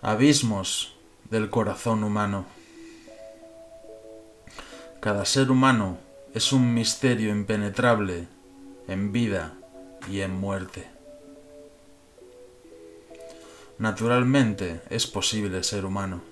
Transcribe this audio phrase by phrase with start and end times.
[0.00, 0.94] Abismos
[1.28, 2.46] del corazón humano.
[5.00, 5.98] Cada ser humano
[6.34, 8.28] es un misterio impenetrable
[8.86, 9.54] en vida
[10.08, 10.88] y en muerte.
[13.78, 16.22] Naturalmente es posible ser humano,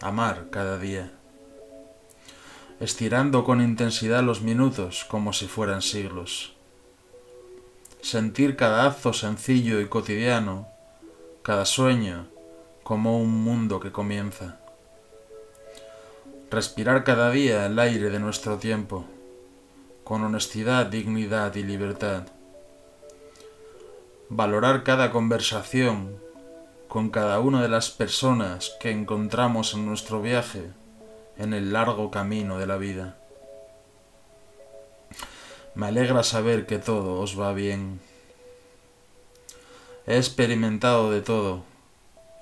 [0.00, 1.12] amar cada día,
[2.80, 6.54] estirando con intensidad los minutos como si fueran siglos,
[8.00, 10.66] sentir cada acto sencillo y cotidiano,
[11.42, 12.32] cada sueño
[12.84, 14.60] como un mundo que comienza,
[16.50, 19.06] respirar cada día el aire de nuestro tiempo,
[20.04, 22.24] con honestidad, dignidad y libertad,
[24.28, 26.18] valorar cada conversación
[26.86, 30.70] con cada una de las personas que encontramos en nuestro viaje
[31.38, 33.16] en el largo camino de la vida.
[35.74, 37.98] Me alegra saber que todo os va bien.
[40.06, 41.73] He experimentado de todo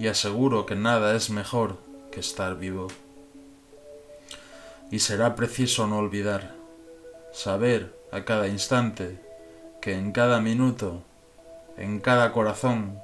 [0.00, 1.76] y aseguro que nada es mejor
[2.10, 2.88] que estar vivo.
[4.90, 6.54] Y será preciso no olvidar,
[7.34, 9.20] saber a cada instante
[9.82, 11.02] que en cada minuto,
[11.76, 12.98] en cada corazón,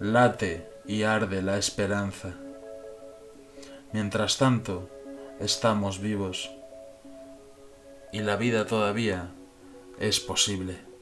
[0.00, 2.32] late y arde la esperanza.
[3.92, 4.88] Mientras tanto,
[5.38, 6.50] estamos vivos
[8.10, 9.28] y la vida todavía
[10.00, 10.93] es posible.